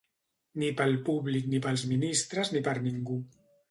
[0.63, 3.25] Ni pel públic ni pels ministres ni per ningú.